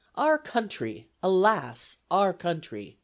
Our 0.25 0.39
country, 0.39 1.09
alas! 1.21 1.97
our 2.09 2.33
country! 2.33 2.97